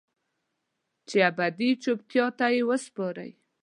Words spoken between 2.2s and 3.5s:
ته یې وسپارئ